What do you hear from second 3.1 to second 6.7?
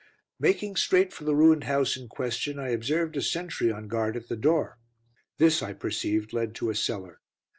a sentry on guard at the door. This, I perceived, led